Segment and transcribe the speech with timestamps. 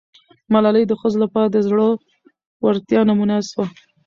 [0.53, 1.87] ملالۍ د ښځو لپاره د زړه
[2.65, 3.65] ورتیا نمونه سوه.